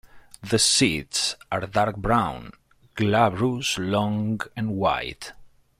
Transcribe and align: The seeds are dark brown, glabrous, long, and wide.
The 0.41 0.57
seeds 0.57 1.35
are 1.51 1.67
dark 1.67 1.95
brown, 1.97 2.53
glabrous, 2.95 3.77
long, 3.77 4.41
and 4.55 4.75
wide. 4.75 5.27